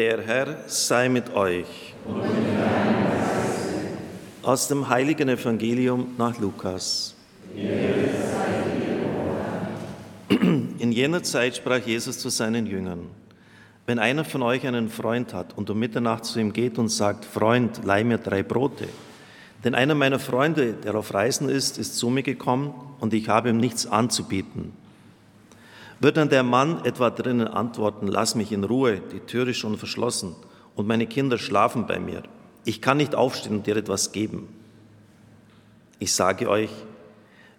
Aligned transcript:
Der 0.00 0.22
Herr 0.22 0.56
sei 0.66 1.10
mit 1.10 1.34
euch. 1.34 1.92
Aus 4.40 4.66
dem 4.66 4.88
heiligen 4.88 5.28
Evangelium 5.28 6.14
nach 6.16 6.38
Lukas. 6.38 7.14
In 10.30 10.90
jener 10.90 11.22
Zeit 11.22 11.56
sprach 11.56 11.84
Jesus 11.84 12.18
zu 12.18 12.30
seinen 12.30 12.64
Jüngern, 12.64 13.08
wenn 13.84 13.98
einer 13.98 14.24
von 14.24 14.40
euch 14.40 14.66
einen 14.66 14.88
Freund 14.88 15.34
hat 15.34 15.58
und 15.58 15.68
um 15.68 15.78
Mitternacht 15.78 16.24
zu 16.24 16.40
ihm 16.40 16.54
geht 16.54 16.78
und 16.78 16.88
sagt, 16.88 17.26
Freund, 17.26 17.84
leih 17.84 18.02
mir 18.02 18.16
drei 18.16 18.42
Brote, 18.42 18.88
denn 19.64 19.74
einer 19.74 19.94
meiner 19.94 20.18
Freunde, 20.18 20.72
der 20.72 20.94
auf 20.94 21.12
Reisen 21.12 21.50
ist, 21.50 21.76
ist 21.76 21.98
zu 21.98 22.08
mir 22.08 22.22
gekommen 22.22 22.72
und 23.00 23.12
ich 23.12 23.28
habe 23.28 23.50
ihm 23.50 23.58
nichts 23.58 23.86
anzubieten. 23.86 24.72
Wird 26.00 26.16
dann 26.16 26.30
der 26.30 26.42
Mann 26.42 26.84
etwa 26.84 27.10
drinnen 27.10 27.46
antworten, 27.46 28.08
lass 28.08 28.34
mich 28.34 28.52
in 28.52 28.64
Ruhe, 28.64 29.00
die 29.12 29.20
Tür 29.20 29.46
ist 29.46 29.58
schon 29.58 29.76
verschlossen 29.76 30.34
und 30.74 30.88
meine 30.88 31.06
Kinder 31.06 31.36
schlafen 31.38 31.86
bei 31.86 32.00
mir. 32.00 32.22
Ich 32.64 32.80
kann 32.80 32.96
nicht 32.96 33.14
aufstehen 33.14 33.56
und 33.56 33.66
dir 33.66 33.76
etwas 33.76 34.10
geben. 34.12 34.48
Ich 35.98 36.14
sage 36.14 36.48
euch, 36.48 36.70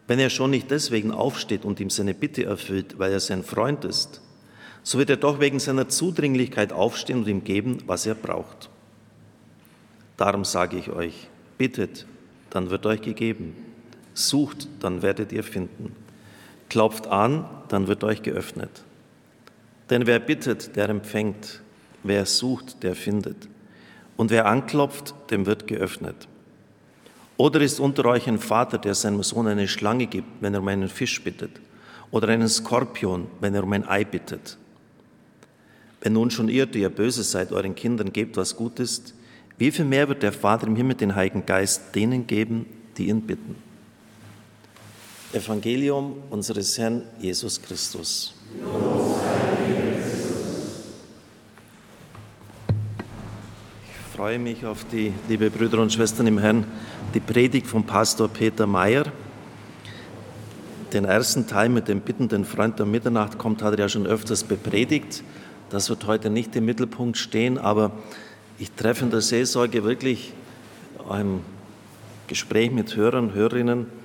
wenn 0.08 0.18
er 0.18 0.32
schon 0.32 0.50
nicht 0.50 0.72
deswegen 0.72 1.12
aufsteht 1.12 1.64
und 1.64 1.80
ihm 1.80 1.92
seine 1.92 2.16
Bitte 2.16 2.44
erfüllt, 2.44 2.98
weil 2.98 3.12
er 3.12 3.20
sein 3.20 3.44
Freund 3.44 3.86
ist, 3.86 4.22
so 4.84 4.98
wird 4.98 5.12
er 5.12 5.18
doch 5.18 5.40
wegen 5.40 5.60
seiner 5.60 5.90
Zudringlichkeit 5.90 6.74
aufstehen 6.74 7.20
und 7.20 7.28
ihm 7.28 7.44
geben, 7.44 7.78
was 7.86 8.08
er 8.08 8.16
braucht. 8.16 8.70
Darum 10.18 10.44
sage 10.44 10.78
ich 10.78 10.90
euch, 10.90 11.28
bittet, 11.60 12.08
dann 12.50 12.72
wird 12.72 12.88
euch 12.88 13.02
gegeben. 13.02 13.56
Sucht, 14.14 14.68
dann 14.80 15.04
werdet 15.04 15.32
ihr 15.32 15.44
finden. 15.44 15.96
Klopft 16.70 17.08
an, 17.08 17.46
dann 17.72 17.88
wird 17.88 18.04
euch 18.04 18.22
geöffnet. 18.22 18.84
Denn 19.90 20.06
wer 20.06 20.20
bittet, 20.20 20.76
der 20.76 20.90
empfängt. 20.90 21.62
Wer 22.04 22.26
sucht, 22.26 22.84
der 22.84 22.96
findet. 22.96 23.48
Und 24.18 24.30
wer 24.30 24.46
anklopft, 24.46 25.14
dem 25.30 25.46
wird 25.46 25.68
geöffnet. 25.68 26.28
Oder 27.38 27.62
ist 27.62 27.80
unter 27.80 28.06
euch 28.06 28.28
ein 28.28 28.40
Vater, 28.40 28.78
der 28.78 28.94
seinem 28.94 29.24
Sohn 29.24 29.48
eine 29.48 29.68
Schlange 29.68 30.08
gibt, 30.08 30.28
wenn 30.42 30.54
er 30.54 30.60
um 30.60 30.68
einen 30.68 30.90
Fisch 30.90 31.24
bittet? 31.24 31.52
Oder 32.12 32.28
einen 32.28 32.50
Skorpion, 32.50 33.28
wenn 33.40 33.56
er 33.56 33.64
um 33.64 33.74
ein 33.74 33.88
Ei 33.88 34.04
bittet? 34.04 34.58
Wenn 36.02 36.14
nun 36.14 36.32
schon 36.32 36.50
ihr, 36.50 36.66
die 36.66 36.82
ihr 36.82 36.90
böse 36.90 37.24
seid, 37.24 37.52
euren 37.52 37.76
Kindern 37.76 38.12
gebt, 38.12 38.36
was 38.38 38.56
gut 38.56 38.80
ist, 38.80 39.14
wie 39.58 39.72
viel 39.72 39.86
mehr 39.86 40.08
wird 40.10 40.24
der 40.24 40.34
Vater 40.34 40.68
im 40.68 40.76
Himmel 40.76 40.96
den 40.96 41.16
Heiligen 41.16 41.46
Geist 41.46 41.96
denen 41.96 42.28
geben, 42.28 42.66
die 42.98 43.08
ihn 43.08 43.22
bitten? 43.22 43.71
Evangelium 45.34 46.16
unseres 46.30 46.78
Herrn 46.78 47.04
Jesus 47.20 47.62
Christus. 47.62 48.34
Ich 53.86 54.16
freue 54.18 54.40
mich 54.40 54.66
auf 54.66 54.84
die, 54.92 55.14
liebe 55.30 55.50
Brüder 55.50 55.80
und 55.80 55.94
Schwestern 55.94 56.28
im 56.28 56.38
Herrn, 56.38 56.66
die 57.14 57.22
Predigt 57.22 57.66
von 57.66 57.86
Pastor 57.86 58.28
Peter 58.28 58.68
Mayer. 58.68 59.06
Den 60.92 61.06
ersten 61.06 61.48
Teil 61.48 61.70
mit 61.70 61.88
dem 61.88 62.02
bittenden 62.02 62.44
Freund 62.44 62.78
der 62.78 62.86
Mitternacht 62.86 63.38
kommt, 63.38 63.64
hat 63.64 63.74
er 63.76 63.80
ja 63.80 63.90
schon 63.90 64.06
öfters 64.06 64.44
bepredigt. 64.44 65.24
Das 65.70 65.90
wird 65.90 66.06
heute 66.08 66.30
nicht 66.30 66.54
im 66.58 66.66
Mittelpunkt 66.66 67.18
stehen, 67.18 67.58
aber 67.58 67.92
ich 68.60 68.70
treffe 68.72 69.06
in 69.06 69.12
der 69.12 69.22
Seelsorge 69.22 69.86
wirklich 69.86 70.34
im 71.10 71.40
Gespräch 72.28 72.72
mit 72.72 72.98
Hörern 72.98 73.34
Hörerinnen 73.34 74.01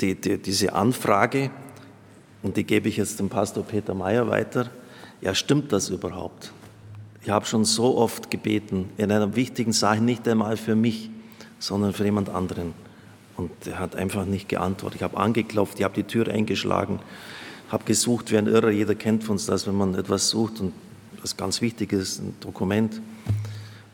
die, 0.00 0.14
die, 0.14 0.38
diese 0.38 0.72
Anfrage, 0.72 1.50
und 2.42 2.56
die 2.56 2.64
gebe 2.64 2.88
ich 2.88 2.96
jetzt 2.96 3.18
dem 3.18 3.28
Pastor 3.28 3.64
Peter 3.64 3.94
Mayer 3.94 4.28
weiter. 4.28 4.70
Ja, 5.20 5.34
stimmt 5.34 5.72
das 5.72 5.88
überhaupt? 5.90 6.52
Ich 7.22 7.30
habe 7.30 7.44
schon 7.46 7.64
so 7.64 7.96
oft 7.98 8.30
gebeten, 8.30 8.88
in 8.96 9.10
einer 9.10 9.34
wichtigen 9.34 9.72
Sache, 9.72 10.00
nicht 10.00 10.26
einmal 10.28 10.56
für 10.56 10.76
mich, 10.76 11.10
sondern 11.58 11.92
für 11.92 12.04
jemand 12.04 12.28
anderen. 12.28 12.74
Und 13.36 13.50
er 13.66 13.78
hat 13.80 13.96
einfach 13.96 14.24
nicht 14.24 14.48
geantwortet. 14.48 14.96
Ich 14.96 15.02
habe 15.02 15.16
angeklopft, 15.16 15.78
ich 15.78 15.84
habe 15.84 15.94
die 15.94 16.04
Tür 16.04 16.28
eingeschlagen, 16.28 17.00
habe 17.70 17.84
gesucht 17.84 18.30
wie 18.30 18.38
ein 18.38 18.46
Irrer. 18.46 18.70
Jeder 18.70 18.94
kennt 18.94 19.24
von 19.24 19.32
uns 19.34 19.46
das, 19.46 19.66
wenn 19.66 19.76
man 19.76 19.94
etwas 19.94 20.28
sucht 20.28 20.60
und 20.60 20.72
was 21.20 21.36
ganz 21.36 21.60
wichtig 21.60 21.92
ist, 21.92 22.20
ein 22.20 22.34
Dokument. 22.40 23.00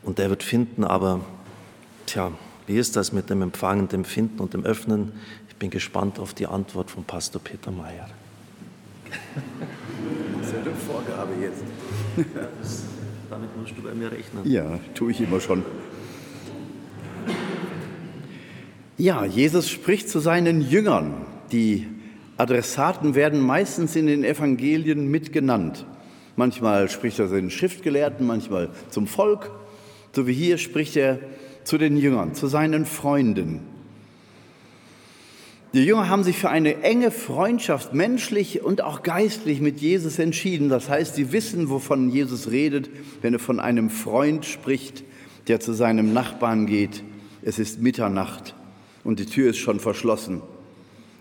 Und 0.03 0.19
der 0.19 0.29
wird 0.29 0.43
finden, 0.43 0.83
aber 0.83 1.21
tja, 2.05 2.31
wie 2.67 2.77
ist 2.77 2.95
das 2.95 3.11
mit 3.11 3.29
dem 3.29 3.41
Empfangen, 3.41 3.87
dem 3.87 4.05
Finden 4.05 4.39
und 4.39 4.53
dem 4.53 4.63
Öffnen? 4.63 5.11
Ich 5.55 5.59
bin 5.59 5.69
gespannt 5.69 6.19
auf 6.19 6.33
die 6.33 6.47
Antwort 6.47 6.91
von 6.91 7.05
Pastor 7.05 7.41
Peter 7.41 7.71
Mayer. 7.71 8.09
Das 10.37 10.47
ist 10.47 10.53
ja 10.53 10.59
eine 10.59 10.75
Vorgabe 10.75 11.31
jetzt. 11.41 11.63
Damit 13.29 13.57
musst 13.57 13.71
du 13.77 13.81
bei 13.81 13.93
mir 13.93 14.11
rechnen. 14.11 14.41
Ja, 14.43 14.79
tue 14.95 15.11
ich 15.11 15.21
immer 15.21 15.39
schon. 15.39 15.63
Ja, 18.97 19.23
Jesus 19.23 19.69
spricht 19.69 20.09
zu 20.09 20.19
seinen 20.19 20.59
Jüngern. 20.59 21.25
Die 21.53 21.87
Adressaten 22.35 23.15
werden 23.15 23.39
meistens 23.39 23.95
in 23.95 24.07
den 24.07 24.25
Evangelien 24.25 25.09
mitgenannt. 25.09 25.85
Manchmal 26.35 26.89
spricht 26.89 27.17
er 27.19 27.29
zu 27.29 27.35
den 27.35 27.49
Schriftgelehrten, 27.49 28.27
manchmal 28.27 28.71
zum 28.89 29.07
Volk. 29.07 29.51
So 30.11 30.27
wie 30.27 30.33
hier 30.33 30.57
spricht 30.57 30.97
er 30.97 31.19
zu 31.63 31.77
den 31.77 31.95
Jüngern, 31.95 32.33
zu 32.33 32.47
seinen 32.47 32.85
Freunden. 32.85 33.74
Die 35.75 35.83
Jünger 35.83 36.07
haben 36.07 36.23
sich 36.23 36.37
für 36.37 36.49
eine 36.49 36.83
enge 36.83 37.11
Freundschaft, 37.11 37.93
menschlich 37.93 38.63
und 38.63 38.79
auch 38.79 39.03
geistlich, 39.03 39.59
mit 39.59 39.81
Jesus 39.81 40.19
entschieden. 40.19 40.69
Das 40.69 40.87
heißt, 40.87 41.15
sie 41.15 41.33
wissen, 41.33 41.69
wovon 41.69 42.09
Jesus 42.09 42.49
redet, 42.49 42.89
wenn 43.21 43.33
er 43.33 43.39
von 43.39 43.59
einem 43.59 43.89
Freund 43.89 44.45
spricht, 44.45 45.03
der 45.49 45.59
zu 45.59 45.73
seinem 45.73 46.13
Nachbarn 46.13 46.65
geht. 46.65 47.03
Es 47.41 47.59
ist 47.59 47.81
Mitternacht 47.81 48.55
und 49.03 49.19
die 49.19 49.25
Tür 49.25 49.49
ist 49.49 49.57
schon 49.57 49.81
verschlossen. 49.81 50.41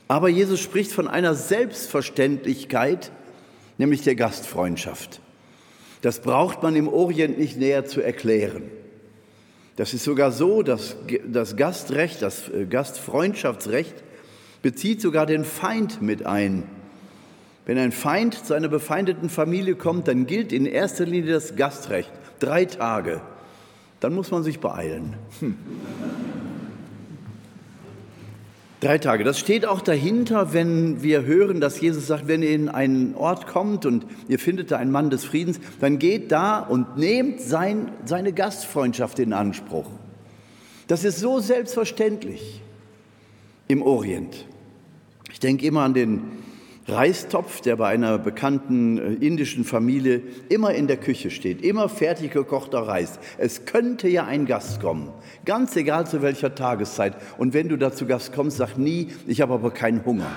Aber 0.06 0.28
Jesus 0.28 0.60
spricht 0.60 0.92
von 0.92 1.08
einer 1.08 1.34
Selbstverständlichkeit, 1.34 3.10
nämlich 3.76 4.02
der 4.02 4.14
Gastfreundschaft. 4.14 5.20
Das 6.00 6.20
braucht 6.20 6.62
man 6.62 6.76
im 6.76 6.86
Orient 6.86 7.40
nicht 7.40 7.56
näher 7.58 7.86
zu 7.86 8.02
erklären. 8.02 8.62
Das 9.74 9.94
ist 9.94 10.04
sogar 10.04 10.30
so, 10.30 10.62
dass 10.62 10.94
das 11.26 11.56
Gastrecht, 11.56 12.22
das 12.22 12.48
äh, 12.50 12.66
Gastfreundschaftsrecht 12.66 14.04
bezieht 14.64 15.02
sogar 15.02 15.26
den 15.26 15.44
Feind 15.44 16.00
mit 16.00 16.24
ein. 16.24 16.62
Wenn 17.66 17.76
ein 17.76 17.92
Feind 17.92 18.46
zu 18.46 18.54
einer 18.54 18.68
befeindeten 18.68 19.28
Familie 19.28 19.74
kommt, 19.74 20.08
dann 20.08 20.26
gilt 20.26 20.54
in 20.54 20.64
erster 20.64 21.04
Linie 21.04 21.34
das 21.34 21.54
Gastrecht. 21.54 22.10
Drei 22.38 22.64
Tage. 22.64 23.20
Dann 24.00 24.14
muss 24.14 24.30
man 24.30 24.42
sich 24.42 24.60
beeilen. 24.60 25.16
Hm. 25.40 25.58
Drei 28.80 28.96
Tage. 28.96 29.22
Das 29.22 29.38
steht 29.38 29.66
auch 29.66 29.82
dahinter, 29.82 30.54
wenn 30.54 31.02
wir 31.02 31.26
hören, 31.26 31.60
dass 31.60 31.78
Jesus 31.78 32.06
sagt, 32.06 32.26
wenn 32.26 32.42
ihr 32.42 32.54
in 32.54 32.70
einen 32.70 33.14
Ort 33.16 33.46
kommt 33.46 33.84
und 33.84 34.06
ihr 34.28 34.38
findet 34.38 34.70
da 34.70 34.78
einen 34.78 34.90
Mann 34.90 35.10
des 35.10 35.24
Friedens, 35.26 35.60
dann 35.78 35.98
geht 35.98 36.32
da 36.32 36.60
und 36.60 36.96
nehmt 36.96 37.42
sein, 37.42 37.92
seine 38.06 38.32
Gastfreundschaft 38.32 39.18
in 39.18 39.34
Anspruch. 39.34 39.90
Das 40.86 41.04
ist 41.04 41.18
so 41.18 41.38
selbstverständlich 41.38 42.62
im 43.68 43.82
Orient. 43.82 44.46
Ich 45.34 45.40
denke 45.40 45.66
immer 45.66 45.80
an 45.80 45.94
den 45.94 46.22
Reistopf, 46.86 47.60
der 47.60 47.74
bei 47.74 47.88
einer 47.88 48.18
bekannten 48.18 48.98
äh, 48.98 49.14
indischen 49.14 49.64
Familie 49.64 50.22
immer 50.48 50.72
in 50.74 50.86
der 50.86 50.96
Küche 50.96 51.32
steht, 51.32 51.60
immer 51.60 51.88
fertig 51.88 52.30
gekochter 52.30 52.78
Reis. 52.78 53.18
Es 53.36 53.64
könnte 53.64 54.06
ja 54.06 54.26
ein 54.26 54.46
Gast 54.46 54.80
kommen, 54.80 55.08
ganz 55.44 55.74
egal 55.74 56.06
zu 56.06 56.22
welcher 56.22 56.54
Tageszeit. 56.54 57.16
Und 57.36 57.52
wenn 57.52 57.68
du 57.68 57.76
da 57.76 57.92
zu 57.92 58.06
Gast 58.06 58.32
kommst, 58.32 58.58
sag 58.58 58.78
nie, 58.78 59.08
ich 59.26 59.40
habe 59.40 59.54
aber 59.54 59.72
keinen 59.72 60.04
Hunger. 60.04 60.30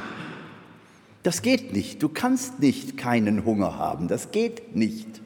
Das 1.22 1.44
geht 1.44 1.74
nicht. 1.74 2.02
Du 2.02 2.10
kannst 2.10 2.60
nicht 2.60 2.98
keinen 2.98 3.46
Hunger 3.46 3.78
haben. 3.78 4.08
Das 4.08 4.32
geht 4.32 4.76
nicht. 4.76 5.22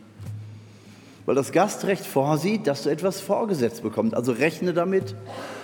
Weil 1.26 1.36
das 1.36 1.54
Gastrecht 1.54 2.06
vorsieht, 2.06 2.68
dass 2.68 2.84
du 2.84 2.90
etwas 2.90 3.22
vorgesetzt 3.22 3.84
bekommst. 3.84 4.16
Also 4.16 4.34
rechne 4.34 4.74
damit, 4.74 5.16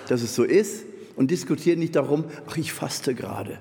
dass 0.08 0.22
es 0.22 0.34
so 0.34 0.46
ist 0.46 0.86
und 1.18 1.30
diskutiere 1.30 1.76
nicht 1.76 1.98
darum, 1.98 2.24
ach, 2.50 2.56
ich 2.56 2.72
faste 2.72 3.14
gerade. 3.14 3.58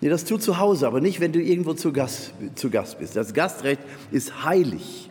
Nee, 0.00 0.08
das 0.08 0.24
tut 0.24 0.42
zu 0.42 0.58
Hause, 0.58 0.86
aber 0.86 1.00
nicht, 1.00 1.20
wenn 1.20 1.32
du 1.32 1.40
irgendwo 1.40 1.74
zu 1.74 1.92
Gast, 1.92 2.32
zu 2.54 2.70
Gast 2.70 2.98
bist. 2.98 3.16
Das 3.16 3.34
Gastrecht 3.34 3.82
ist 4.10 4.44
heilig. 4.44 5.10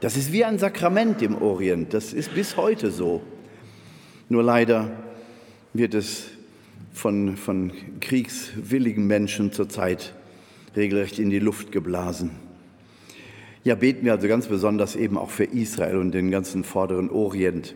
Das 0.00 0.16
ist 0.16 0.32
wie 0.32 0.44
ein 0.44 0.58
Sakrament 0.58 1.20
im 1.22 1.40
Orient. 1.40 1.92
Das 1.94 2.12
ist 2.12 2.32
bis 2.34 2.56
heute 2.56 2.92
so. 2.92 3.22
Nur 4.28 4.42
leider 4.42 4.92
wird 5.72 5.94
es 5.94 6.26
von, 6.92 7.36
von 7.36 7.72
kriegswilligen 8.00 9.06
Menschen 9.06 9.50
zurzeit 9.50 10.14
regelrecht 10.76 11.18
in 11.18 11.30
die 11.30 11.40
Luft 11.40 11.72
geblasen. 11.72 12.30
Ja, 13.64 13.74
beten 13.74 14.04
wir 14.04 14.12
also 14.12 14.28
ganz 14.28 14.46
besonders 14.46 14.94
eben 14.94 15.18
auch 15.18 15.30
für 15.30 15.44
Israel 15.44 15.96
und 15.96 16.12
den 16.12 16.30
ganzen 16.30 16.62
vorderen 16.62 17.10
Orient, 17.10 17.74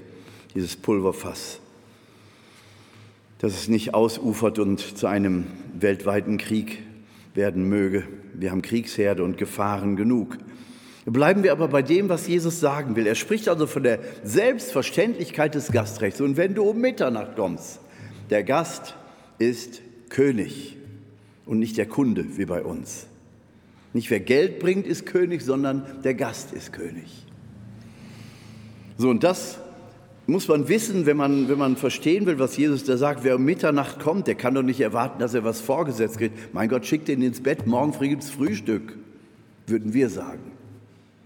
dieses 0.55 0.76
Pulverfass 0.76 1.61
dass 3.38 3.52
es 3.52 3.69
nicht 3.69 3.94
ausufert 3.94 4.58
und 4.58 4.81
zu 4.81 5.06
einem 5.06 5.46
weltweiten 5.79 6.38
Krieg 6.38 6.82
werden 7.35 7.69
möge. 7.69 8.05
Wir 8.35 8.50
haben 8.50 8.62
Kriegsherde 8.62 9.23
und 9.23 9.38
Gefahren 9.38 9.96
genug. 9.96 10.38
Bleiben 11.06 11.43
wir 11.43 11.52
aber 11.52 11.69
bei 11.69 11.81
dem, 11.82 12.08
was 12.08 12.26
Jesus 12.26 12.61
sagen 12.61 12.94
will. 12.94 13.06
Er 13.06 13.14
spricht 13.14 13.49
also 13.49 13.67
von 13.67 13.82
der 13.82 14.00
Selbstverständlichkeit 14.25 15.55
des 15.55 15.73
Gastrechts. 15.73 16.20
Und 16.20 16.37
wenn 16.37 16.55
du 16.55 16.64
um 16.64 16.81
Mitternacht 16.81 17.37
kommst, 17.37 17.81
der 18.29 18.43
Gast 18.44 18.94
ist 19.38 19.81
König 20.11 20.76
und 21.46 21.58
nicht 21.58 21.79
der 21.79 21.87
Kunde 21.87 22.37
wie 22.37 22.44
bei 22.44 22.62
uns. 22.62 23.06
Nicht 23.94 24.11
wer 24.11 24.20
Geld 24.20 24.58
bringt, 24.58 24.87
ist 24.87 25.06
König, 25.06 25.43
sondern 25.43 25.87
der 26.05 26.14
Gast 26.14 26.52
ist 26.52 26.73
König. 26.73 27.25
So, 28.99 29.08
und 29.08 29.25
das 29.25 29.61
muss 30.28 30.46
man 30.46 30.69
wissen, 30.69 31.06
wenn 31.06 31.16
man, 31.16 31.48
wenn 31.48 31.56
man 31.56 31.76
verstehen 31.76 32.26
will, 32.26 32.38
was 32.38 32.58
Jesus 32.58 32.84
da 32.84 32.98
sagt. 32.98 33.25
Wer 33.25 33.36
um 33.36 33.44
Mitternacht 33.44 33.98
kommt, 33.98 34.26
der 34.26 34.34
kann 34.34 34.54
doch 34.54 34.62
nicht 34.62 34.80
erwarten, 34.80 35.19
dass 35.20 35.32
er 35.32 35.42
was 35.42 35.62
vorgesetzt 35.62 36.19
kriegt. 36.19 36.52
Mein 36.52 36.69
Gott, 36.69 36.84
schickt 36.84 37.08
ihn 37.08 37.22
ins 37.22 37.42
Bett, 37.42 37.66
morgen 37.66 37.94
früh 37.94 38.10
gibt's 38.10 38.28
Frühstück, 38.28 38.94
würden 39.66 39.94
wir 39.94 40.10
sagen. 40.10 40.52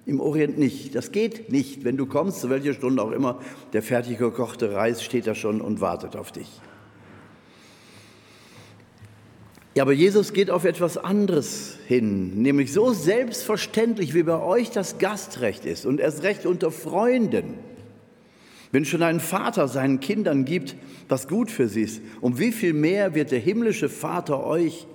Im 0.06 0.20
Orient 0.20 0.56
nicht. 0.56 0.94
Das 0.94 1.10
geht 1.10 1.50
nicht. 1.50 1.82
Wenn 1.82 1.96
du 1.96 2.06
kommst, 2.06 2.40
zu 2.40 2.48
welcher 2.48 2.74
Stunde 2.74 3.02
auch 3.02 3.10
immer, 3.10 3.40
der 3.72 3.82
fertig 3.82 4.18
gekochte 4.18 4.72
Reis 4.72 5.02
steht 5.02 5.26
da 5.26 5.34
schon 5.34 5.60
und 5.60 5.80
wartet 5.80 6.14
auf 6.14 6.30
dich. 6.30 6.60
Ja, 9.74 9.82
aber 9.82 9.92
Jesus 9.92 10.32
geht 10.32 10.50
auf 10.50 10.64
etwas 10.64 10.96
anderes 10.96 11.76
hin, 11.88 12.40
nämlich 12.40 12.72
so 12.72 12.92
selbstverständlich, 12.92 14.14
wie 14.14 14.22
bei 14.22 14.40
euch 14.40 14.70
das 14.70 14.98
Gastrecht 14.98 15.64
ist 15.64 15.86
und 15.86 15.98
erst 15.98 16.22
recht 16.22 16.46
unter 16.46 16.70
Freunden 16.70 17.54
wenn 18.72 18.86
schon 18.86 19.02
ein 19.02 19.20
Vater 19.20 19.68
seinen 19.68 20.00
Kindern 20.00 20.44
gibt, 20.44 20.76
was 21.08 21.28
gut 21.28 21.50
für 21.50 21.68
sie 21.68 21.82
ist, 21.82 22.00
um 22.20 22.38
wie 22.38 22.52
viel 22.52 22.72
mehr 22.72 23.14
wird 23.14 23.30
der 23.30 23.38
himmlische 23.38 23.90
Vater 23.90 24.44
euch 24.44 24.86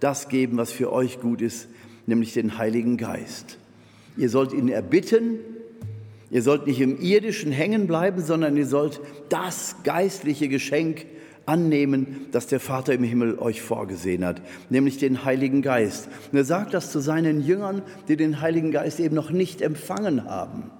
das 0.00 0.28
geben, 0.28 0.56
was 0.56 0.72
für 0.72 0.92
euch 0.92 1.20
gut 1.20 1.42
ist, 1.42 1.68
nämlich 2.06 2.32
den 2.32 2.58
Heiligen 2.58 2.96
Geist. 2.96 3.58
Ihr 4.16 4.30
sollt 4.30 4.52
ihn 4.52 4.68
erbitten, 4.68 5.38
ihr 6.30 6.42
sollt 6.42 6.66
nicht 6.66 6.80
im 6.80 6.98
irdischen 6.98 7.52
hängen 7.52 7.86
bleiben, 7.86 8.22
sondern 8.22 8.56
ihr 8.56 8.66
sollt 8.66 9.00
das 9.28 9.76
geistliche 9.84 10.48
Geschenk 10.48 11.06
annehmen, 11.44 12.26
das 12.32 12.46
der 12.46 12.58
Vater 12.58 12.94
im 12.94 13.04
Himmel 13.04 13.38
euch 13.38 13.60
vorgesehen 13.62 14.24
hat, 14.24 14.42
nämlich 14.70 14.98
den 14.98 15.24
Heiligen 15.24 15.62
Geist. 15.62 16.08
Und 16.32 16.38
er 16.38 16.44
sagt 16.44 16.74
das 16.74 16.90
zu 16.90 17.00
seinen 17.00 17.42
Jüngern, 17.42 17.82
die 18.08 18.16
den 18.16 18.40
Heiligen 18.40 18.72
Geist 18.72 18.98
eben 18.98 19.14
noch 19.14 19.30
nicht 19.30 19.60
empfangen 19.60 20.24
haben. 20.24 20.70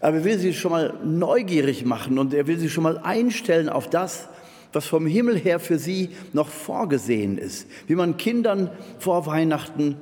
Aber 0.00 0.18
er 0.18 0.24
will 0.24 0.38
sie 0.38 0.52
schon 0.52 0.72
mal 0.72 0.94
neugierig 1.04 1.84
machen 1.84 2.18
und 2.18 2.34
er 2.34 2.46
will 2.46 2.58
sie 2.58 2.70
schon 2.70 2.84
mal 2.84 2.98
einstellen 2.98 3.68
auf 3.68 3.90
das, 3.90 4.28
was 4.72 4.86
vom 4.86 5.06
Himmel 5.06 5.38
her 5.38 5.60
für 5.60 5.78
sie 5.78 6.10
noch 6.32 6.48
vorgesehen 6.48 7.38
ist. 7.38 7.66
Wie 7.86 7.94
man 7.94 8.16
Kindern 8.16 8.70
vor 8.98 9.26
Weihnachten 9.26 9.96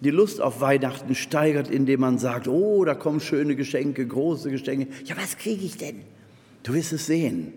die 0.00 0.10
Lust 0.10 0.40
auf 0.40 0.60
Weihnachten 0.60 1.14
steigert, 1.14 1.70
indem 1.70 2.00
man 2.00 2.18
sagt, 2.18 2.46
oh, 2.46 2.84
da 2.84 2.94
kommen 2.94 3.20
schöne 3.20 3.56
Geschenke, 3.56 4.06
große 4.06 4.50
Geschenke. 4.50 4.86
Ja, 5.04 5.16
was 5.16 5.36
kriege 5.36 5.64
ich 5.64 5.76
denn? 5.76 6.02
Du 6.62 6.74
wirst 6.74 6.92
es 6.92 7.06
sehen. 7.06 7.52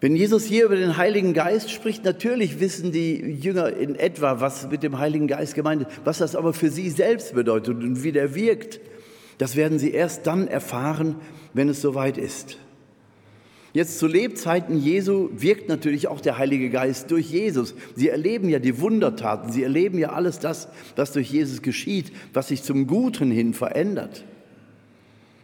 Wenn 0.00 0.14
Jesus 0.14 0.44
hier 0.44 0.66
über 0.66 0.76
den 0.76 0.96
Heiligen 0.96 1.32
Geist 1.32 1.70
spricht, 1.70 2.04
natürlich 2.04 2.60
wissen 2.60 2.92
die 2.92 3.14
Jünger 3.14 3.74
in 3.74 3.94
etwa, 3.94 4.40
was 4.40 4.68
mit 4.70 4.82
dem 4.82 4.98
Heiligen 4.98 5.26
Geist 5.26 5.54
gemeint 5.54 5.82
ist, 5.82 5.90
was 6.04 6.18
das 6.18 6.36
aber 6.36 6.52
für 6.52 6.70
sie 6.70 6.90
selbst 6.90 7.34
bedeutet 7.34 7.82
und 7.82 8.02
wie 8.02 8.12
der 8.12 8.34
wirkt. 8.34 8.80
Das 9.38 9.56
werden 9.56 9.78
sie 9.78 9.90
erst 9.90 10.26
dann 10.26 10.48
erfahren, 10.48 11.16
wenn 11.52 11.68
es 11.68 11.80
soweit 11.80 12.18
ist. 12.18 12.58
Jetzt 13.72 13.98
zu 13.98 14.06
Lebzeiten 14.06 14.78
Jesu 14.78 15.28
wirkt 15.34 15.68
natürlich 15.68 16.08
auch 16.08 16.22
der 16.22 16.38
Heilige 16.38 16.70
Geist 16.70 17.10
durch 17.10 17.30
Jesus. 17.30 17.74
Sie 17.94 18.08
erleben 18.08 18.48
ja 18.48 18.58
die 18.58 18.80
Wundertaten, 18.80 19.52
sie 19.52 19.62
erleben 19.62 19.98
ja 19.98 20.12
alles 20.12 20.38
das, 20.38 20.68
was 20.96 21.12
durch 21.12 21.30
Jesus 21.30 21.60
geschieht, 21.60 22.10
was 22.32 22.48
sich 22.48 22.62
zum 22.62 22.86
Guten 22.86 23.30
hin 23.30 23.52
verändert. 23.52 24.24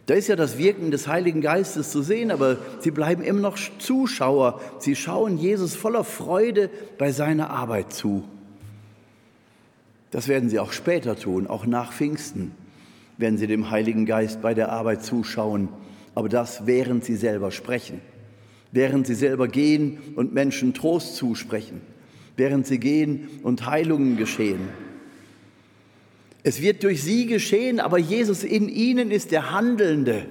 Da 0.07 0.15
ist 0.15 0.29
ja 0.29 0.35
das 0.35 0.57
Wirken 0.57 0.89
des 0.89 1.07
Heiligen 1.07 1.41
Geistes 1.41 1.91
zu 1.91 2.01
sehen, 2.01 2.31
aber 2.31 2.57
sie 2.79 2.89
bleiben 2.89 3.21
immer 3.21 3.39
noch 3.39 3.57
Zuschauer. 3.77 4.59
Sie 4.79 4.95
schauen 4.95 5.37
Jesus 5.37 5.75
voller 5.75 6.03
Freude 6.03 6.71
bei 6.97 7.11
seiner 7.11 7.51
Arbeit 7.51 7.93
zu. 7.93 8.23
Das 10.09 10.27
werden 10.27 10.49
sie 10.49 10.59
auch 10.59 10.71
später 10.71 11.15
tun, 11.15 11.45
auch 11.45 11.67
nach 11.67 11.93
Pfingsten 11.93 12.51
wenn 13.17 13.37
sie 13.37 13.47
dem 13.47 13.69
Heiligen 13.69 14.05
Geist 14.05 14.41
bei 14.41 14.53
der 14.53 14.71
Arbeit 14.71 15.03
zuschauen, 15.03 15.69
aber 16.15 16.29
das 16.29 16.65
während 16.65 17.03
sie 17.05 17.15
selber 17.15 17.51
sprechen, 17.51 18.01
während 18.71 19.07
sie 19.07 19.15
selber 19.15 19.47
gehen 19.47 19.97
und 20.15 20.33
Menschen 20.33 20.73
Trost 20.73 21.15
zusprechen, 21.15 21.81
während 22.37 22.67
sie 22.67 22.79
gehen 22.79 23.29
und 23.43 23.65
Heilungen 23.65 24.17
geschehen. 24.17 24.69
Es 26.43 26.61
wird 26.61 26.83
durch 26.83 27.01
sie 27.01 27.25
geschehen, 27.25 27.79
aber 27.79 27.97
Jesus 27.97 28.43
in 28.43 28.67
ihnen 28.67 29.11
ist 29.11 29.31
der 29.31 29.51
Handelnde. 29.51 30.25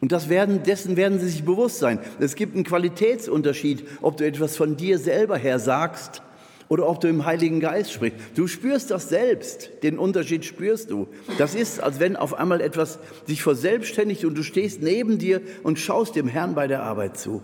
Und 0.00 0.12
das 0.12 0.28
werden, 0.28 0.62
dessen 0.62 0.96
werden 0.96 1.18
sie 1.18 1.28
sich 1.28 1.42
bewusst 1.42 1.80
sein. 1.80 1.98
Es 2.20 2.36
gibt 2.36 2.54
einen 2.54 2.62
Qualitätsunterschied, 2.62 3.84
ob 4.00 4.16
du 4.16 4.24
etwas 4.24 4.56
von 4.56 4.76
dir 4.76 4.96
selber 4.98 5.36
her 5.36 5.58
sagst 5.58 6.22
oder 6.68 6.88
ob 6.88 7.00
du 7.00 7.08
im 7.08 7.24
Heiligen 7.24 7.60
Geist 7.60 7.92
sprichst. 7.92 8.18
Du 8.34 8.46
spürst 8.46 8.90
das 8.90 9.08
selbst, 9.08 9.70
den 9.82 9.98
Unterschied 9.98 10.44
spürst 10.44 10.90
du. 10.90 11.08
Das 11.38 11.54
ist, 11.54 11.80
als 11.80 11.98
wenn 11.98 12.16
auf 12.16 12.34
einmal 12.34 12.60
etwas 12.60 12.98
sich 13.26 13.42
verselbstständigt 13.42 14.24
und 14.24 14.36
du 14.36 14.42
stehst 14.42 14.82
neben 14.82 15.18
dir 15.18 15.40
und 15.62 15.78
schaust 15.78 16.14
dem 16.16 16.28
Herrn 16.28 16.54
bei 16.54 16.66
der 16.66 16.82
Arbeit 16.82 17.18
zu. 17.18 17.42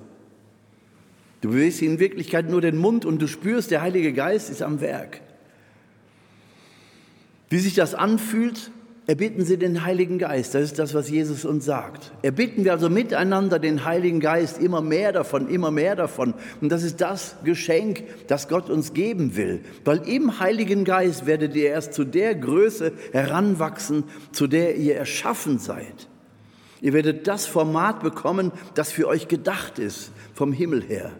Du 1.40 1.50
bewegst 1.50 1.82
in 1.82 1.98
Wirklichkeit 1.98 2.48
nur 2.48 2.60
den 2.60 2.76
Mund 2.76 3.04
und 3.04 3.20
du 3.20 3.26
spürst, 3.26 3.70
der 3.70 3.82
Heilige 3.82 4.12
Geist 4.12 4.50
ist 4.50 4.62
am 4.62 4.80
Werk. 4.80 5.20
Wie 7.50 7.58
sich 7.58 7.74
das 7.74 7.94
anfühlt, 7.94 8.70
Erbitten 9.06 9.44
Sie 9.44 9.58
den 9.58 9.84
Heiligen 9.84 10.18
Geist. 10.18 10.54
Das 10.54 10.62
ist 10.62 10.78
das, 10.78 10.94
was 10.94 11.10
Jesus 11.10 11.44
uns 11.44 11.66
sagt. 11.66 12.12
Erbitten 12.22 12.64
wir 12.64 12.72
also 12.72 12.88
miteinander 12.88 13.58
den 13.58 13.84
Heiligen 13.84 14.18
Geist 14.18 14.58
immer 14.58 14.80
mehr 14.80 15.12
davon, 15.12 15.48
immer 15.48 15.70
mehr 15.70 15.94
davon. 15.94 16.32
Und 16.62 16.70
das 16.70 16.82
ist 16.82 17.02
das 17.02 17.36
Geschenk, 17.44 18.04
das 18.28 18.48
Gott 18.48 18.70
uns 18.70 18.94
geben 18.94 19.36
will. 19.36 19.60
Weil 19.84 20.08
im 20.08 20.40
Heiligen 20.40 20.84
Geist 20.84 21.26
werdet 21.26 21.54
ihr 21.54 21.68
erst 21.68 21.92
zu 21.92 22.04
der 22.04 22.34
Größe 22.34 22.92
heranwachsen, 23.12 24.04
zu 24.32 24.46
der 24.46 24.76
ihr 24.76 24.96
erschaffen 24.96 25.58
seid. 25.58 26.08
Ihr 26.80 26.94
werdet 26.94 27.26
das 27.26 27.44
Format 27.44 28.02
bekommen, 28.02 28.52
das 28.74 28.90
für 28.90 29.06
euch 29.06 29.28
gedacht 29.28 29.78
ist, 29.78 30.12
vom 30.32 30.52
Himmel 30.52 30.82
her. 30.82 31.12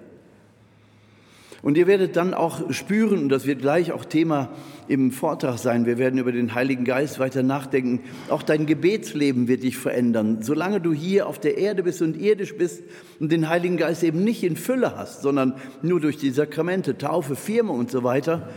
Und 1.65 1.79
ihr 1.79 1.87
werdet 1.87 2.15
dann 2.17 2.35
auch 2.35 2.71
spüren, 2.73 3.21
und 3.21 3.29
das 3.31 3.47
wird 3.47 3.63
gleich 3.63 3.91
auch 3.91 4.05
Thema 4.05 4.51
im 4.87 5.11
Vortrag 5.11 5.57
sein, 5.57 5.87
wir 5.87 5.97
werden 5.97 6.19
über 6.19 6.31
den 6.31 6.55
Heiligen 6.55 6.85
Geist 6.85 7.19
weiter 7.19 7.43
nachdenken, 7.43 8.01
auch 8.29 8.43
dein 8.43 8.67
Gebetsleben 8.67 9.49
wird 9.49 9.63
dich 9.63 9.79
verändern. 9.79 10.43
Solange 10.43 10.83
du 10.83 10.93
hier 10.93 11.27
auf 11.27 11.39
der 11.39 11.57
Erde 11.57 11.83
bist 11.83 12.03
und 12.03 12.21
irdisch 12.21 12.55
bist 12.55 12.83
und 13.19 13.33
den 13.33 13.49
Heiligen 13.49 13.79
Geist 13.79 14.05
eben 14.05 14.23
nicht 14.25 14.45
in 14.45 14.57
Fülle 14.57 14.95
hast, 14.95 15.23
sondern 15.23 15.55
nur 15.81 16.01
durch 16.01 16.19
die 16.19 16.29
Sakramente, 16.29 16.99
Taufe, 16.99 17.35
Firmung 17.35 17.79
und 17.79 17.91
so 17.91 18.05
weiter, 18.05 18.51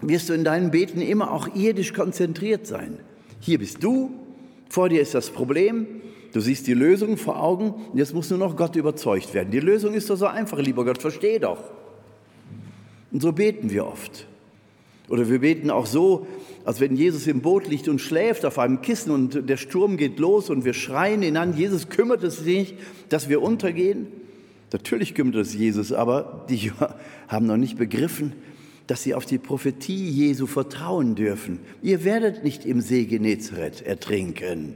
wirst 0.00 0.30
du 0.30 0.32
in 0.32 0.42
deinen 0.42 0.72
Beten 0.72 1.00
immer 1.00 1.30
auch 1.30 1.54
irdisch 1.54 1.92
konzentriert 1.92 2.66
sein. 2.66 2.98
Hier 3.38 3.60
bist 3.60 3.84
du, 3.84 4.10
vor 4.68 4.88
dir 4.88 5.00
ist 5.00 5.14
das 5.14 5.30
Problem, 5.30 5.86
du 6.32 6.40
siehst 6.40 6.66
die 6.66 6.74
Lösung 6.74 7.16
vor 7.16 7.40
Augen 7.40 7.74
jetzt 7.94 8.14
muss 8.14 8.30
nur 8.30 8.40
noch 8.40 8.56
Gott 8.56 8.74
überzeugt 8.74 9.32
werden. 9.32 9.52
Die 9.52 9.60
Lösung 9.60 9.94
ist 9.94 10.10
doch 10.10 10.16
so 10.16 10.26
einfach, 10.26 10.58
lieber 10.58 10.84
Gott, 10.84 11.00
versteh 11.00 11.38
doch. 11.38 11.62
Und 13.12 13.22
so 13.22 13.32
beten 13.32 13.70
wir 13.70 13.86
oft. 13.86 14.26
Oder 15.08 15.28
wir 15.28 15.40
beten 15.40 15.70
auch 15.70 15.86
so, 15.86 16.26
als 16.64 16.80
wenn 16.80 16.94
Jesus 16.94 17.26
im 17.26 17.40
Boot 17.40 17.66
liegt 17.66 17.88
und 17.88 18.00
schläft 18.00 18.44
auf 18.44 18.58
einem 18.58 18.80
Kissen 18.80 19.10
und 19.10 19.48
der 19.48 19.56
Sturm 19.56 19.96
geht 19.96 20.18
los 20.18 20.50
und 20.50 20.64
wir 20.64 20.74
schreien 20.74 21.22
ihn 21.22 21.36
an. 21.36 21.56
Jesus 21.56 21.88
kümmert 21.88 22.22
es 22.22 22.38
sich 22.38 22.46
nicht, 22.46 22.74
dass 23.08 23.28
wir 23.28 23.42
untergehen. 23.42 24.06
Natürlich 24.72 25.14
kümmert 25.14 25.36
es 25.36 25.54
Jesus, 25.54 25.92
aber 25.92 26.46
die 26.48 26.70
haben 27.28 27.46
noch 27.46 27.56
nicht 27.56 27.76
begriffen, 27.76 28.34
dass 28.86 29.02
sie 29.02 29.14
auf 29.14 29.26
die 29.26 29.38
Prophetie 29.38 30.08
Jesu 30.08 30.46
vertrauen 30.46 31.14
dürfen. 31.14 31.60
Ihr 31.82 32.04
werdet 32.04 32.44
nicht 32.44 32.64
im 32.64 32.80
See 32.80 33.04
Genezareth 33.04 33.82
ertrinken. 33.82 34.74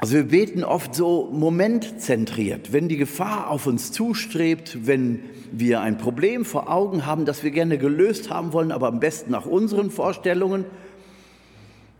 Also 0.00 0.14
wir 0.14 0.24
beten 0.24 0.64
oft 0.64 0.94
so 0.94 1.28
momentzentriert, 1.30 2.72
wenn 2.72 2.88
die 2.88 2.96
Gefahr 2.96 3.50
auf 3.50 3.66
uns 3.66 3.92
zustrebt, 3.92 4.86
wenn 4.86 5.20
wir 5.52 5.82
ein 5.82 5.98
Problem 5.98 6.46
vor 6.46 6.70
Augen 6.70 7.04
haben, 7.04 7.26
das 7.26 7.44
wir 7.44 7.50
gerne 7.50 7.76
gelöst 7.76 8.30
haben 8.30 8.54
wollen, 8.54 8.72
aber 8.72 8.88
am 8.88 8.98
besten 8.98 9.30
nach 9.30 9.44
unseren 9.44 9.90
Vorstellungen, 9.90 10.64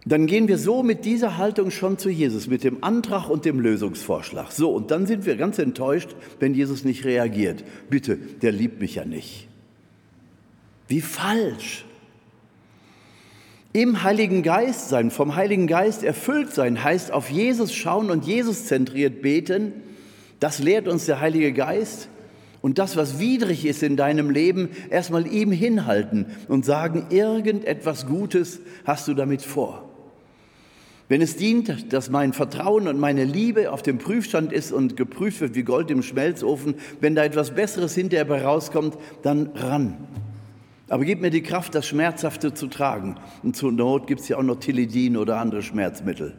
dann 0.06 0.26
gehen 0.26 0.48
wir 0.48 0.56
so 0.56 0.82
mit 0.82 1.04
dieser 1.04 1.36
Haltung 1.36 1.70
schon 1.70 1.98
zu 1.98 2.08
Jesus, 2.08 2.46
mit 2.46 2.64
dem 2.64 2.82
Antrag 2.82 3.28
und 3.28 3.44
dem 3.44 3.60
Lösungsvorschlag. 3.60 4.50
So, 4.50 4.70
und 4.70 4.90
dann 4.90 5.06
sind 5.06 5.26
wir 5.26 5.36
ganz 5.36 5.58
enttäuscht, 5.58 6.16
wenn 6.38 6.54
Jesus 6.54 6.84
nicht 6.84 7.04
reagiert. 7.04 7.64
Bitte, 7.90 8.16
der 8.16 8.52
liebt 8.52 8.80
mich 8.80 8.94
ja 8.94 9.04
nicht. 9.04 9.46
Wie 10.88 11.02
falsch. 11.02 11.84
Im 13.72 14.02
Heiligen 14.02 14.42
Geist 14.42 14.88
sein, 14.88 15.12
vom 15.12 15.36
Heiligen 15.36 15.68
Geist 15.68 16.02
erfüllt 16.02 16.52
sein, 16.52 16.82
heißt 16.82 17.12
auf 17.12 17.30
Jesus 17.30 17.72
schauen 17.72 18.10
und 18.10 18.26
Jesus 18.26 18.66
zentriert 18.66 19.22
beten. 19.22 19.72
Das 20.40 20.58
lehrt 20.58 20.88
uns 20.88 21.06
der 21.06 21.20
Heilige 21.20 21.52
Geist. 21.52 22.08
Und 22.62 22.78
das, 22.78 22.96
was 22.96 23.20
widrig 23.20 23.64
ist 23.64 23.84
in 23.84 23.96
deinem 23.96 24.28
Leben, 24.28 24.70
erstmal 24.90 25.26
ihm 25.26 25.52
hinhalten 25.52 26.26
und 26.48 26.64
sagen, 26.64 27.06
irgendetwas 27.10 28.06
Gutes 28.06 28.60
hast 28.84 29.06
du 29.06 29.14
damit 29.14 29.40
vor. 29.40 29.88
Wenn 31.08 31.22
es 31.22 31.36
dient, 31.36 31.92
dass 31.92 32.10
mein 32.10 32.32
Vertrauen 32.32 32.86
und 32.86 32.98
meine 32.98 33.24
Liebe 33.24 33.72
auf 33.72 33.82
dem 33.82 33.98
Prüfstand 33.98 34.52
ist 34.52 34.72
und 34.72 34.96
geprüft 34.96 35.40
wird 35.40 35.54
wie 35.54 35.62
Gold 35.62 35.90
im 35.90 36.02
Schmelzofen, 36.02 36.74
wenn 37.00 37.14
da 37.14 37.24
etwas 37.24 37.54
Besseres 37.54 37.94
hinterher 37.94 38.44
rauskommt, 38.44 38.98
dann 39.22 39.50
ran. 39.54 39.96
Aber 40.90 41.04
gib 41.04 41.20
mir 41.20 41.30
die 41.30 41.42
Kraft, 41.42 41.76
das 41.76 41.86
Schmerzhafte 41.86 42.52
zu 42.52 42.66
tragen. 42.66 43.14
Und 43.44 43.56
zur 43.56 43.70
Not 43.70 44.08
gibt 44.08 44.22
es 44.22 44.28
ja 44.28 44.36
auch 44.36 44.42
noch 44.42 44.58
Tilidin 44.58 45.16
oder 45.16 45.38
andere 45.38 45.62
Schmerzmittel. 45.62 46.34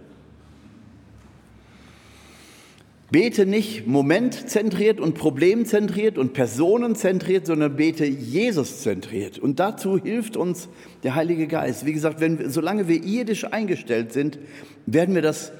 Bete 3.12 3.46
nicht 3.46 3.88
momentzentriert 3.88 5.00
und 5.00 5.16
problemzentriert 5.16 6.18
und 6.18 6.34
personenzentriert, 6.34 7.46
sondern 7.46 7.78
bete 7.78 8.06
Jesus-zentriert. 8.06 9.40
Und 9.40 9.60
dazu 9.60 9.98
hilft 9.98 10.36
uns 10.36 10.68
der 11.04 11.16
Heilige 11.16 11.48
Geist. 11.48 11.86
Wie 11.86 11.94
gesagt, 11.94 12.20
wenn, 12.20 12.50
solange 12.50 12.90
wir 12.90 13.04
irdisch 13.04 13.46
eingestellt 13.46 14.12
sind, 14.12 14.38
werden 14.86 15.16
wir 15.16 15.22
das 15.22 15.54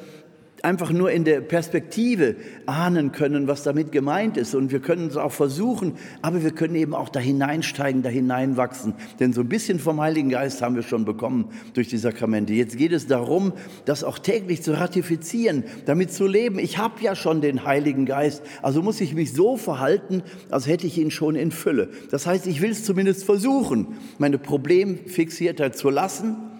einfach 0.64 0.92
nur 0.92 1.12
in 1.12 1.24
der 1.24 1.42
Perspektive 1.42 2.36
ahnen 2.66 3.12
können, 3.12 3.48
was 3.48 3.64
damit 3.64 3.92
gemeint 3.92 4.38
ist. 4.38 4.56
Und 4.56 4.72
wir 4.72 4.80
können 4.80 5.08
es 5.08 5.18
auch 5.18 5.32
versuchen, 5.32 5.94
aber 6.22 6.44
wir 6.44 6.52
können 6.52 6.76
eben 6.76 6.94
auch 6.94 7.10
da 7.10 7.20
hineinsteigen, 7.20 8.02
da 8.04 8.10
hineinwachsen. 8.10 8.94
Denn 9.20 9.34
so 9.34 9.42
ein 9.42 9.50
bisschen 9.50 9.80
vom 9.80 10.02
Heiligen 10.02 10.30
Geist 10.30 10.62
haben 10.62 10.76
wir 10.76 10.84
schon 10.84 11.06
bekommen 11.06 11.50
durch 11.74 11.88
die 11.88 11.98
Sakramente. 11.98 12.54
Jetzt 12.54 12.78
geht 12.78 12.92
es 12.92 13.08
darum, 13.08 13.54
das 13.86 14.04
auch 14.04 14.20
täglich 14.20 14.62
zu 14.62 14.78
ratifizieren, 14.78 15.64
damit 15.86 16.12
zu 16.12 16.28
leben. 16.28 16.60
Ich 16.60 16.78
habe 16.78 17.02
ja 17.02 17.16
schon 17.16 17.42
den 17.42 17.66
Heiligen 17.66 18.06
Geist, 18.06 18.44
also 18.62 18.82
muss 18.82 19.02
ich 19.02 19.14
mich 19.14 19.34
so 19.34 19.58
verhalten, 19.58 20.24
als 20.50 20.68
hätte 20.68 20.88
ich 20.88 20.98
ihn 20.98 21.12
schon 21.12 21.36
in 21.36 21.52
Fülle. 21.52 21.90
Das 22.12 22.28
heißt, 22.28 22.48
ich 22.48 22.62
will 22.62 22.72
es 22.72 22.84
zumindest 22.84 23.24
versuchen, 23.24 23.88
meine 24.18 24.38
Problemfixiertheit 24.38 25.78
zu 25.78 25.90
lassen 25.90 26.51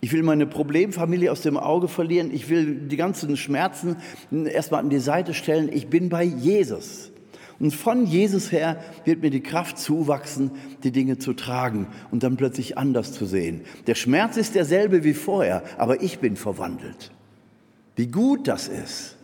ich 0.00 0.12
will 0.12 0.22
meine 0.22 0.46
Problemfamilie 0.46 1.30
aus 1.32 1.42
dem 1.42 1.56
Auge 1.56 1.88
verlieren. 1.88 2.32
Ich 2.32 2.48
will 2.48 2.74
die 2.74 2.96
ganzen 2.96 3.36
Schmerzen 3.36 3.96
erstmal 4.30 4.80
an 4.80 4.90
die 4.90 5.00
Seite 5.00 5.34
stellen. 5.34 5.70
Ich 5.72 5.88
bin 5.88 6.08
bei 6.08 6.22
Jesus. 6.22 7.10
Und 7.58 7.74
von 7.74 8.06
Jesus 8.06 8.52
her 8.52 8.80
wird 9.04 9.20
mir 9.20 9.30
die 9.30 9.42
Kraft 9.42 9.78
zuwachsen, 9.78 10.52
die 10.84 10.92
Dinge 10.92 11.18
zu 11.18 11.32
tragen 11.32 11.88
und 12.12 12.22
dann 12.22 12.36
plötzlich 12.36 12.78
anders 12.78 13.12
zu 13.12 13.26
sehen. 13.26 13.62
Der 13.88 13.96
Schmerz 13.96 14.36
ist 14.36 14.54
derselbe 14.54 15.02
wie 15.02 15.14
vorher, 15.14 15.64
aber 15.76 16.00
ich 16.00 16.20
bin 16.20 16.36
verwandelt. 16.36 17.10
Wie 17.96 18.06
gut 18.06 18.46
das 18.46 18.68
ist. 18.68 19.16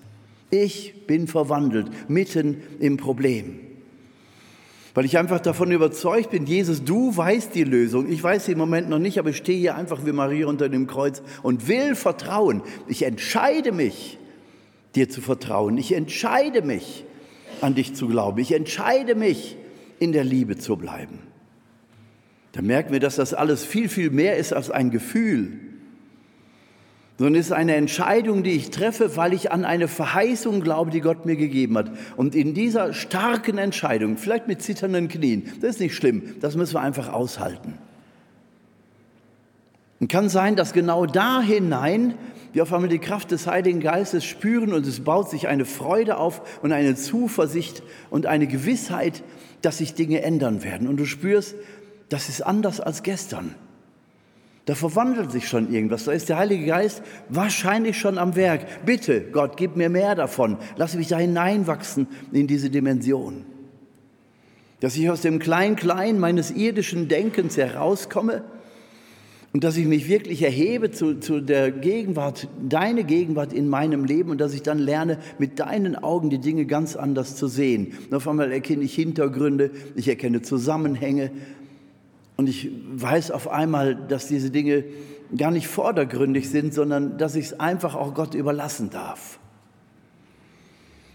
Ich 0.50 1.06
bin 1.06 1.28
verwandelt 1.28 1.88
mitten 2.08 2.62
im 2.80 2.96
Problem 2.96 3.60
weil 4.94 5.04
ich 5.04 5.18
einfach 5.18 5.40
davon 5.40 5.72
überzeugt 5.72 6.30
bin, 6.30 6.46
Jesus, 6.46 6.84
du 6.84 7.16
weißt 7.16 7.54
die 7.54 7.64
Lösung. 7.64 8.08
Ich 8.10 8.22
weiß 8.22 8.46
sie 8.46 8.52
im 8.52 8.58
Moment 8.58 8.88
noch 8.88 9.00
nicht, 9.00 9.18
aber 9.18 9.30
ich 9.30 9.36
stehe 9.36 9.58
hier 9.58 9.74
einfach 9.74 10.06
wie 10.06 10.12
Maria 10.12 10.46
unter 10.46 10.68
dem 10.68 10.86
Kreuz 10.86 11.20
und 11.42 11.66
will 11.66 11.96
vertrauen. 11.96 12.62
Ich 12.86 13.02
entscheide 13.02 13.72
mich, 13.72 14.18
dir 14.94 15.08
zu 15.08 15.20
vertrauen. 15.20 15.76
Ich 15.78 15.92
entscheide 15.92 16.62
mich, 16.62 17.04
an 17.60 17.74
dich 17.74 17.94
zu 17.94 18.06
glauben. 18.06 18.38
Ich 18.38 18.52
entscheide 18.52 19.16
mich, 19.16 19.56
in 19.98 20.12
der 20.12 20.24
Liebe 20.24 20.56
zu 20.56 20.76
bleiben. 20.76 21.18
Da 22.52 22.62
merken 22.62 22.92
wir, 22.92 23.00
dass 23.00 23.16
das 23.16 23.34
alles 23.34 23.64
viel, 23.64 23.88
viel 23.88 24.10
mehr 24.10 24.36
ist 24.36 24.52
als 24.52 24.70
ein 24.70 24.90
Gefühl, 24.90 25.58
sondern 27.18 27.40
es 27.40 27.46
ist 27.46 27.52
eine 27.52 27.76
Entscheidung, 27.76 28.42
die 28.42 28.52
ich 28.52 28.70
treffe, 28.70 29.16
weil 29.16 29.32
ich 29.32 29.52
an 29.52 29.64
eine 29.64 29.86
Verheißung 29.86 30.60
glaube, 30.60 30.90
die 30.90 31.00
Gott 31.00 31.26
mir 31.26 31.36
gegeben 31.36 31.78
hat. 31.78 31.92
Und 32.16 32.34
in 32.34 32.54
dieser 32.54 32.92
starken 32.92 33.56
Entscheidung, 33.58 34.16
vielleicht 34.16 34.48
mit 34.48 34.62
zitternden 34.62 35.08
Knien, 35.08 35.44
das 35.60 35.76
ist 35.76 35.80
nicht 35.80 35.94
schlimm, 35.94 36.22
das 36.40 36.56
müssen 36.56 36.74
wir 36.74 36.80
einfach 36.80 37.12
aushalten. 37.12 37.74
Und 40.00 40.08
kann 40.08 40.28
sein, 40.28 40.56
dass 40.56 40.72
genau 40.72 41.06
da 41.06 41.40
hinein 41.40 42.14
wir 42.52 42.62
auf 42.62 42.72
einmal 42.72 42.88
die 42.88 42.98
Kraft 42.98 43.32
des 43.32 43.46
Heiligen 43.46 43.80
Geistes 43.80 44.24
spüren 44.24 44.72
und 44.72 44.86
es 44.86 45.00
baut 45.00 45.28
sich 45.28 45.48
eine 45.48 45.64
Freude 45.64 46.16
auf 46.18 46.62
und 46.62 46.72
eine 46.72 46.94
Zuversicht 46.94 47.82
und 48.10 48.26
eine 48.26 48.46
Gewissheit, 48.46 49.24
dass 49.60 49.78
sich 49.78 49.94
Dinge 49.94 50.22
ändern 50.22 50.62
werden. 50.62 50.86
Und 50.86 50.98
du 50.98 51.04
spürst, 51.04 51.56
das 52.08 52.28
ist 52.28 52.42
anders 52.42 52.80
als 52.80 53.02
gestern. 53.02 53.54
Da 54.66 54.74
verwandelt 54.74 55.30
sich 55.30 55.46
schon 55.46 55.70
irgendwas. 55.72 56.04
Da 56.04 56.12
ist 56.12 56.30
der 56.30 56.38
Heilige 56.38 56.64
Geist 56.64 57.02
wahrscheinlich 57.28 57.98
schon 57.98 58.16
am 58.16 58.34
Werk. 58.34 58.86
Bitte, 58.86 59.20
Gott, 59.20 59.56
gib 59.56 59.76
mir 59.76 59.90
mehr 59.90 60.14
davon. 60.14 60.56
Lass 60.76 60.94
mich 60.94 61.08
da 61.08 61.18
hineinwachsen 61.18 62.06
in 62.32 62.46
diese 62.46 62.70
Dimension. 62.70 63.44
Dass 64.80 64.96
ich 64.96 65.10
aus 65.10 65.20
dem 65.20 65.38
Klein-Klein 65.38 66.18
meines 66.18 66.50
irdischen 66.50 67.08
Denkens 67.08 67.58
herauskomme 67.58 68.42
und 69.52 69.64
dass 69.64 69.76
ich 69.76 69.86
mich 69.86 70.08
wirklich 70.08 70.42
erhebe 70.42 70.90
zu, 70.90 71.20
zu 71.20 71.40
der 71.40 71.70
Gegenwart, 71.70 72.48
deine 72.66 73.04
Gegenwart 73.04 73.52
in 73.52 73.68
meinem 73.68 74.04
Leben 74.04 74.30
und 74.30 74.40
dass 74.40 74.54
ich 74.54 74.62
dann 74.62 74.78
lerne, 74.78 75.18
mit 75.38 75.60
deinen 75.60 75.94
Augen 75.94 76.30
die 76.30 76.40
Dinge 76.40 76.64
ganz 76.64 76.96
anders 76.96 77.36
zu 77.36 77.48
sehen. 77.48 77.92
Und 78.10 78.16
auf 78.16 78.26
einmal 78.26 78.50
erkenne 78.50 78.82
ich 78.82 78.94
Hintergründe, 78.94 79.70
ich 79.94 80.08
erkenne 80.08 80.42
Zusammenhänge 80.42 81.30
und 82.36 82.48
ich 82.48 82.70
weiß 82.92 83.30
auf 83.30 83.48
einmal, 83.48 83.94
dass 83.94 84.26
diese 84.26 84.50
Dinge 84.50 84.84
gar 85.36 85.50
nicht 85.50 85.68
vordergründig 85.68 86.50
sind, 86.50 86.74
sondern 86.74 87.16
dass 87.18 87.36
ich 87.36 87.46
es 87.46 87.60
einfach 87.60 87.94
auch 87.94 88.14
Gott 88.14 88.34
überlassen 88.34 88.90
darf. 88.90 89.38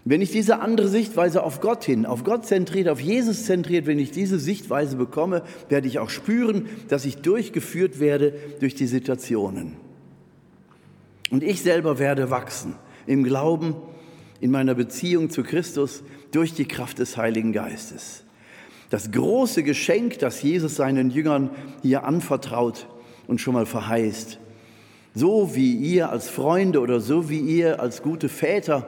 Wenn 0.06 0.22
ich 0.22 0.30
diese 0.30 0.60
andere 0.60 0.88
Sichtweise 0.88 1.42
auf 1.42 1.60
Gott 1.60 1.84
hin, 1.84 2.06
auf 2.06 2.24
Gott 2.24 2.46
zentriert, 2.46 2.88
auf 2.88 3.00
Jesus 3.00 3.44
zentriert, 3.44 3.86
wenn 3.86 3.98
ich 3.98 4.10
diese 4.10 4.38
Sichtweise 4.38 4.96
bekomme, 4.96 5.42
werde 5.68 5.88
ich 5.88 5.98
auch 5.98 6.08
spüren, 6.08 6.66
dass 6.88 7.04
ich 7.04 7.18
durchgeführt 7.18 8.00
werde 8.00 8.32
durch 8.60 8.74
die 8.74 8.86
Situationen. 8.86 9.76
Und 11.30 11.42
ich 11.42 11.60
selber 11.62 11.98
werde 11.98 12.30
wachsen 12.30 12.74
im 13.06 13.24
Glauben, 13.24 13.76
in 14.40 14.50
meiner 14.50 14.74
Beziehung 14.74 15.28
zu 15.28 15.42
Christus 15.42 16.02
durch 16.32 16.54
die 16.54 16.64
Kraft 16.64 16.98
des 16.98 17.18
Heiligen 17.18 17.52
Geistes 17.52 18.24
das 18.90 19.10
große 19.12 19.62
Geschenk, 19.62 20.18
das 20.18 20.42
Jesus 20.42 20.76
seinen 20.76 21.10
Jüngern 21.10 21.50
hier 21.82 22.04
anvertraut 22.04 22.86
und 23.26 23.40
schon 23.40 23.54
mal 23.54 23.66
verheißt. 23.66 24.38
So 25.14 25.54
wie 25.54 25.74
ihr 25.74 26.10
als 26.10 26.28
Freunde 26.28 26.80
oder 26.80 27.00
so 27.00 27.30
wie 27.30 27.38
ihr 27.38 27.80
als 27.80 28.02
gute 28.02 28.28
Väter 28.28 28.86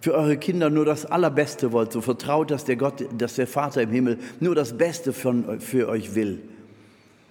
für 0.00 0.14
eure 0.14 0.36
Kinder 0.36 0.70
nur 0.70 0.84
das 0.84 1.06
Allerbeste 1.06 1.72
wollt, 1.72 1.92
so 1.92 2.00
vertraut, 2.00 2.50
dass 2.50 2.64
der 2.64 2.76
Gott, 2.76 3.04
dass 3.16 3.34
der 3.34 3.46
Vater 3.46 3.82
im 3.82 3.90
Himmel 3.90 4.18
nur 4.40 4.54
das 4.54 4.76
Beste 4.76 5.12
von, 5.12 5.60
für 5.60 5.88
euch 5.88 6.14
will. 6.14 6.40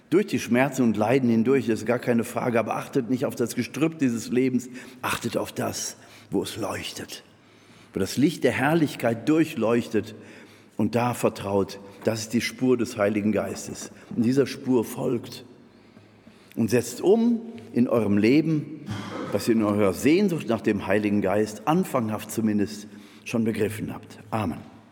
Durch 0.08 0.26
die 0.26 0.38
Schmerzen 0.38 0.82
und 0.82 0.96
Leiden 0.96 1.30
hindurch 1.30 1.68
ist 1.68 1.86
gar 1.86 1.98
keine 1.98 2.24
Frage, 2.24 2.58
aber 2.58 2.76
achtet 2.76 3.10
nicht 3.10 3.26
auf 3.26 3.36
das 3.36 3.54
Gestrüpp 3.54 3.98
dieses 3.98 4.30
Lebens, 4.30 4.68
achtet 5.02 5.36
auf 5.36 5.52
das, 5.52 5.96
wo 6.30 6.42
es 6.42 6.56
leuchtet, 6.56 7.24
wo 7.92 8.00
das 8.00 8.16
Licht 8.16 8.44
der 8.44 8.52
Herrlichkeit 8.52 9.28
durchleuchtet 9.28 10.14
und 10.76 10.94
da 10.94 11.14
vertraut, 11.14 11.78
das 12.04 12.20
ist 12.20 12.32
die 12.32 12.40
Spur 12.40 12.76
des 12.76 12.96
Heiligen 12.96 13.32
Geistes. 13.32 13.90
Und 14.14 14.24
dieser 14.24 14.46
Spur 14.46 14.84
folgt 14.84 15.44
und 16.56 16.70
setzt 16.70 17.00
um 17.00 17.40
in 17.72 17.88
eurem 17.88 18.18
Leben, 18.18 18.84
was 19.32 19.48
ihr 19.48 19.54
in 19.54 19.62
eurer 19.62 19.92
Sehnsucht 19.92 20.48
nach 20.48 20.60
dem 20.60 20.86
Heiligen 20.86 21.20
Geist 21.22 21.66
anfanghaft 21.68 22.30
zumindest 22.30 22.88
schon 23.24 23.44
begriffen 23.44 23.92
habt. 23.92 24.18
Amen. 24.30 24.69